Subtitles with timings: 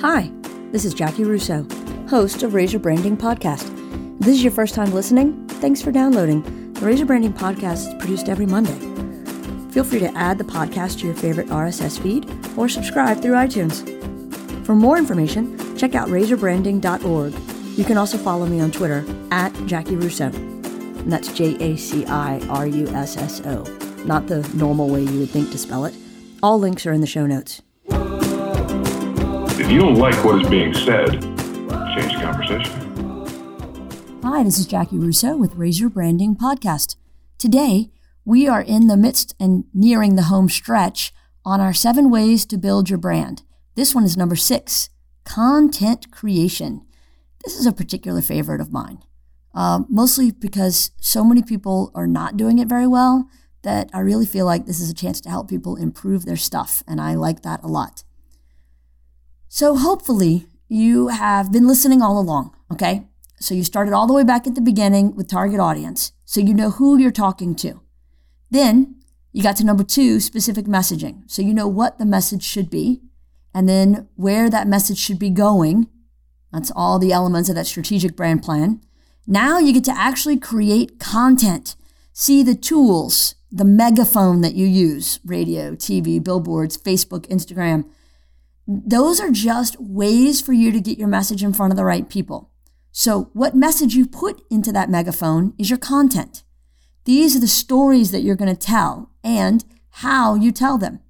[0.00, 0.30] Hi,
[0.70, 1.66] this is Jaci Russo,
[2.08, 3.64] host of Razor Branding Podcast.
[4.20, 6.72] If this is your first time listening, thanks for downloading.
[6.74, 8.78] The Razor Branding Podcast is produced every Monday.
[9.72, 13.84] Feel free to add the podcast to your favorite RSS feed or subscribe through iTunes.
[14.64, 17.34] For more information, check out razorbranding.org.
[17.76, 20.26] You can also follow me on Twitter at Jaci Russo.
[20.26, 23.64] And that's J A C I R U S S O,
[24.04, 25.94] not the normal way you would think to spell it.
[26.40, 27.62] All links are in the show notes.
[29.68, 32.72] If you don't like what is being said, change the conversation.
[34.22, 36.96] Hi, this is Jaci Russo with Razor Branding Podcast.
[37.36, 37.90] Today,
[38.24, 41.12] we are in the midst and nearing the home stretch
[41.44, 43.42] on our seven ways to build your brand.
[43.74, 44.88] This one is number six
[45.26, 46.86] content creation.
[47.44, 49.02] This is a particular favorite of mine,
[49.54, 53.28] uh, mostly because so many people are not doing it very well
[53.64, 56.82] that I really feel like this is a chance to help people improve their stuff,
[56.88, 58.04] and I like that a lot.
[59.50, 63.06] So, hopefully, you have been listening all along, okay?
[63.40, 66.52] So, you started all the way back at the beginning with target audience, so you
[66.52, 67.80] know who you're talking to.
[68.50, 68.96] Then,
[69.32, 71.22] you got to number two, specific messaging.
[71.30, 73.00] So, you know what the message should be,
[73.54, 75.88] and then where that message should be going.
[76.52, 78.82] That's all the elements of that strategic brand plan.
[79.26, 81.74] Now, you get to actually create content,
[82.12, 87.86] see the tools, the megaphone that you use radio, TV, billboards, Facebook, Instagram
[88.70, 92.06] those are just ways for you to get your message in front of the right
[92.06, 92.50] people.
[92.92, 96.42] So, what message you put into that megaphone is your content.
[97.06, 101.00] These are the stories that you're going to tell and how you tell them.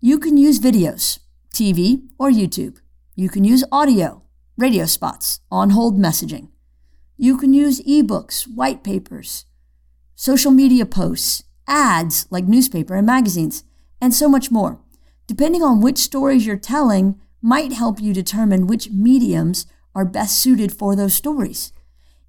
[0.00, 1.18] You can use videos,
[1.52, 2.78] TV, or YouTube.
[3.14, 4.22] You can use audio,
[4.56, 6.48] radio spots, on hold messaging.
[7.18, 9.44] You can use ebooks, white papers,
[10.14, 13.64] social media posts, ads like newspaper and magazines,
[14.00, 14.80] and so much more
[15.26, 20.72] depending on which stories you're telling, might help you determine which mediums are best suited
[20.72, 21.72] for those stories.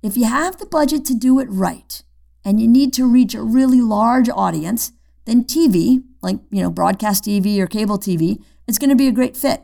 [0.02, 2.04] If you have the budget to do it right
[2.44, 4.92] and you need to reach a really large audience,
[5.26, 9.14] then TV, like, you know, broadcast TV or cable TV, is going to be a
[9.14, 9.62] great fit.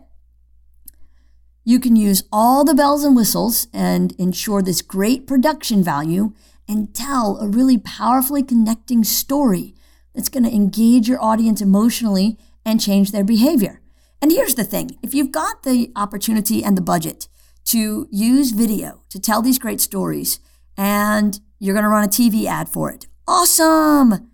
[1.66, 6.34] You can use all the bells and whistles and ensure this great production value
[6.68, 9.75] and tell a really powerfully connecting story
[10.16, 12.38] that's going to engage your audience emotionally
[12.69, 13.81] and change their behavior.
[14.22, 17.28] And here's the thing if you've got the opportunity and the budget
[17.66, 20.40] to use video to tell these great stories
[20.78, 24.31] and you're going to run a TV ad for it, awesome!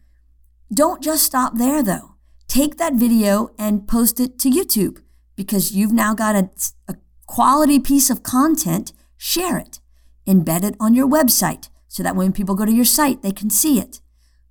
[0.73, 2.15] Don't just stop there though.
[2.47, 5.01] Take that video and post it to YouTube
[5.35, 6.49] because you've now got a,
[6.87, 8.93] a quality piece of content.
[9.17, 9.79] Share it.
[10.27, 13.49] Embed it on your website so that when people go to your site, they can
[13.49, 14.01] see it.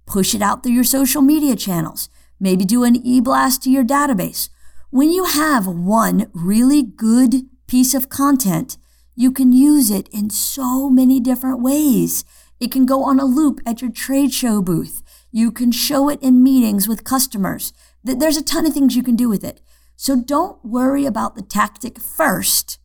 [0.06, 2.08] Push it out through your social media channels.
[2.44, 4.50] Maybe do an e blast to your database.
[4.90, 8.76] When you have one really good piece of content,
[9.16, 12.22] you can use it in so many different ways.
[12.60, 15.02] It can go on a loop at your trade show booth.
[15.32, 17.72] You can show it in meetings with customers.
[18.04, 19.62] There's a ton of things you can do with it.
[19.96, 22.78] So don't worry about the tactic first.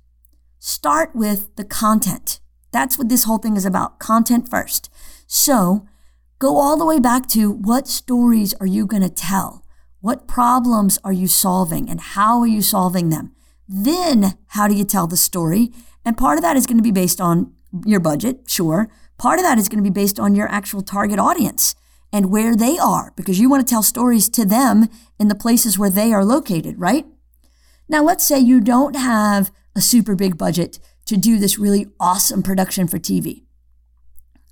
[0.59, 2.39] Start with the content.
[2.71, 4.89] That's what this whole thing is about content first.
[5.27, 5.85] So
[6.39, 9.65] Go all the way back to what stories are you going to tell?
[9.99, 13.33] What problems are you solving and how are you solving them?
[13.67, 15.73] Then, how do you tell the story?
[16.05, 17.51] And part of that is going to be based on
[17.85, 18.89] your budget, sure.
[19.17, 21.75] Part of that is going to be based on your actual target audience
[22.13, 24.87] and where they are because you want to tell stories to them
[25.19, 27.05] in the places where they are located, right?
[27.89, 32.43] Now, let's say you don't have a super big budget to do this really awesome
[32.43, 33.43] production for TV.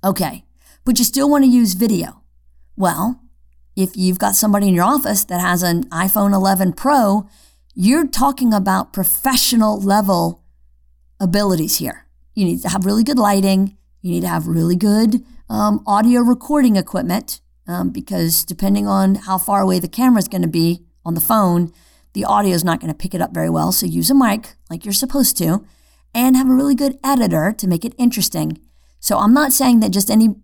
[0.04, 0.44] Okay,
[0.88, 2.22] but you still want to use video.
[2.74, 3.20] Well,
[3.76, 7.28] if you've got somebody in your office that has an iPhone 11 Pro,
[7.74, 10.42] you're talking about professional level
[11.20, 12.06] abilities here.
[12.34, 13.76] You need to have really good lighting.
[14.00, 19.36] You need to have really good um, audio recording equipment um, because depending on how
[19.36, 21.70] far away the camera is going to be on the phone,
[22.14, 23.72] the audio is not going to pick it up very well.
[23.72, 25.66] So use a mic like you're supposed to
[26.14, 28.58] and have a really good editor to make it interesting.
[29.00, 30.34] So I'm not saying that just any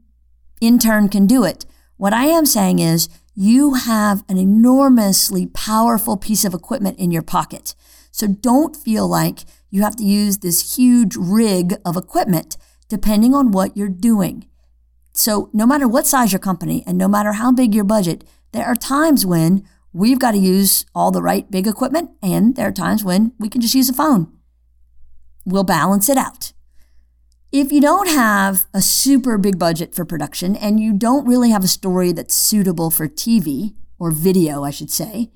[0.60, 1.66] intern can do it.
[1.96, 7.22] What I am saying is you have an enormously powerful piece of equipment in your
[7.22, 7.74] pocket.
[8.10, 9.40] So don't feel like
[9.70, 12.56] you have to use this huge rig of equipment
[12.88, 14.46] depending on what you're doing.
[15.12, 18.66] So no matter what size your company and no matter how big your budget, there
[18.66, 22.72] are times when we've got to use all the right big equipment and there are
[22.72, 24.32] times when we can just use a phone.
[25.44, 26.52] We'll balance it out.
[27.54, 31.62] If you don't have a super big budget for production and you don't really have
[31.62, 35.30] a story that's suitable for TV or video, I should say,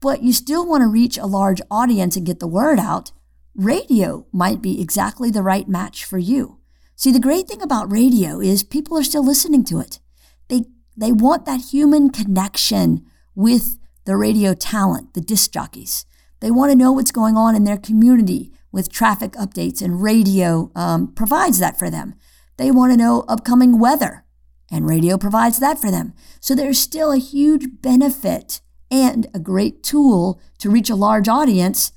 [0.00, 3.12] but you still want to reach a large audience and get the word out,
[3.54, 6.58] radio might be exactly the right match for you.
[6.96, 10.00] See, the great thing about radio is people are still listening to it.
[10.48, 10.64] They,
[10.96, 13.06] they want that human connection
[13.36, 16.06] with the radio talent, the disc jockeys.
[16.40, 20.70] They want to know what's going on in their community with traffic updates, and radio
[20.76, 22.14] um, provides that for them.
[22.58, 24.24] They want to know upcoming weather,
[24.70, 26.12] and radio provides that for them.
[26.40, 31.90] So there's still a huge benefit and a great tool to reach a large audience,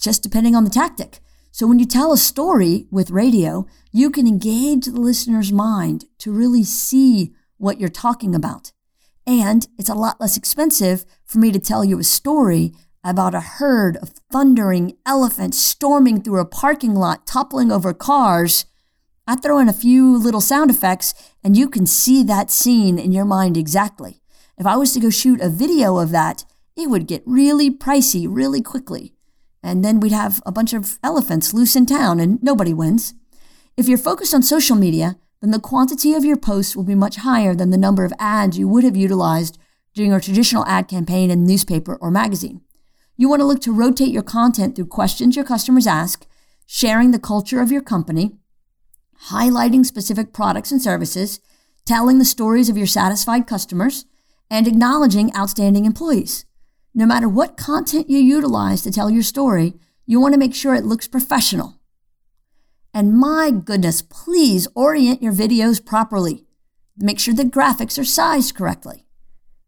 [0.00, 1.20] just depending on the tactic.
[1.50, 6.32] So when you tell a story with radio, you can engage the listener's mind to
[6.32, 8.72] really see what you're talking about.
[9.26, 12.72] And it's a lot less expensive for me to tell you a story
[13.04, 18.64] about a herd of thundering elephants storming through a parking lot, toppling over cars.
[19.26, 23.12] I throw in a few little sound effects and you can see that scene in
[23.12, 24.20] your mind exactly.
[24.58, 26.44] If I was to go shoot a video of that,
[26.76, 29.14] it would get really pricey really quickly.
[29.62, 33.14] And then we'd have a bunch of elephants loose in town and nobody wins.
[33.76, 37.16] If you're focused on social media, then the quantity of your posts will be much
[37.16, 39.58] higher than the number of ads you would have utilized
[39.94, 42.60] during a traditional ad campaign in newspaper or magazine.
[43.22, 46.26] You want to look to rotate your content through questions your customers ask,
[46.66, 48.32] sharing the culture of your company,
[49.28, 51.38] highlighting specific products and services,
[51.86, 54.06] telling the stories of your satisfied customers,
[54.50, 56.46] and acknowledging outstanding employees.
[56.94, 59.74] No matter what content you utilize to tell your story,
[60.04, 61.78] you want to make sure it looks professional.
[62.92, 66.44] And my goodness, please orient your videos properly.
[66.96, 69.06] Make sure the graphics are sized correctly.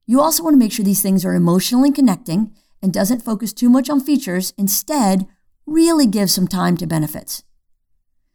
[0.06, 2.52] You also want to make sure these things are emotionally connecting
[2.84, 4.52] and doesn't focus too much on features.
[4.58, 5.26] Instead,
[5.66, 7.42] really gives some time to benefits.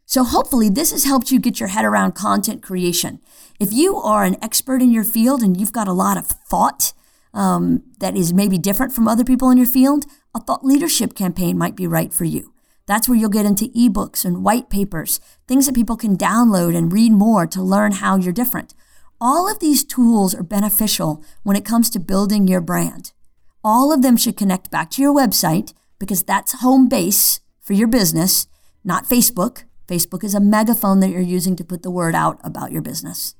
[0.06, 3.20] So hopefully this has helped you get your head around content creation.
[3.60, 6.92] If you are an expert in your field and you've got a lot of thought
[7.32, 10.04] um, that is maybe different from other people in your field,
[10.34, 12.52] a thought leadership campaign might be right for you.
[12.86, 16.92] That's where you'll get into ebooks and white papers, things that people can download and
[16.92, 18.74] read more to learn how you're different.
[19.20, 23.12] All of these tools are beneficial when it comes to building your brand.
[23.62, 27.88] All of them should connect back to your website because that's home base for your
[27.88, 28.46] business,
[28.84, 29.64] not Facebook.
[29.86, 33.34] Facebook is a megaphone that you're using to put the word out about your business.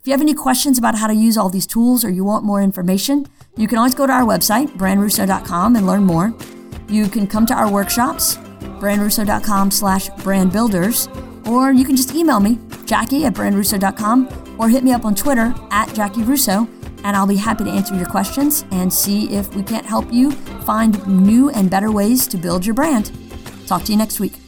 [0.00, 2.44] If you have any questions about how to use all these tools or you want
[2.44, 3.26] more information,
[3.56, 6.34] you can always go to our website, brandrusso.com, and learn more.
[6.88, 8.38] You can come to our workshops
[8.78, 11.08] brandrusso.com slash brandbuilders,
[11.46, 12.56] or you can just email me,
[12.86, 16.68] Jaci at brandrusso.com, or hit me up on Twitter at Jaci Russo,
[17.04, 20.32] and I'll be happy to answer your questions and see if we can't help you
[20.32, 23.12] find new and better ways to build your brand.
[23.66, 24.47] Talk to you next week.